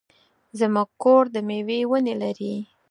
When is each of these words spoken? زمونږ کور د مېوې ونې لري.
زمونږ 0.59 0.89
کور 1.01 1.23
د 1.33 1.35
مېوې 1.47 1.79
ونې 1.89 2.15
لري. 2.21 2.53